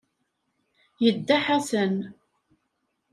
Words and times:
Yedda 1.03 1.37
Ḥasan. 1.45 1.95